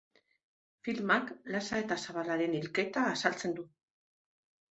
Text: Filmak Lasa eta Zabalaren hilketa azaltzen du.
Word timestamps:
Filmak 0.85 1.33
Lasa 1.55 1.81
eta 1.83 1.97
Zabalaren 2.07 2.57
hilketa 2.61 3.03
azaltzen 3.09 3.53
du. 3.59 3.67